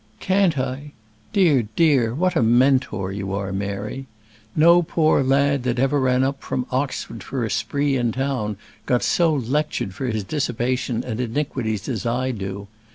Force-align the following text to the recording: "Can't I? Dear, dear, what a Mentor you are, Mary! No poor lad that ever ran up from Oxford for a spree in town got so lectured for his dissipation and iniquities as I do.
"Can't 0.19 0.57
I? 0.57 0.93
Dear, 1.31 1.67
dear, 1.75 2.15
what 2.15 2.35
a 2.35 2.41
Mentor 2.41 3.11
you 3.11 3.35
are, 3.35 3.51
Mary! 3.53 4.07
No 4.55 4.81
poor 4.81 5.21
lad 5.21 5.61
that 5.61 5.77
ever 5.77 5.99
ran 5.99 6.23
up 6.23 6.41
from 6.41 6.65
Oxford 6.71 7.21
for 7.21 7.43
a 7.45 7.51
spree 7.51 7.97
in 7.97 8.11
town 8.11 8.57
got 8.87 9.03
so 9.03 9.31
lectured 9.35 9.93
for 9.93 10.07
his 10.07 10.23
dissipation 10.23 11.03
and 11.03 11.19
iniquities 11.19 11.87
as 11.87 12.07
I 12.07 12.31
do. 12.31 12.67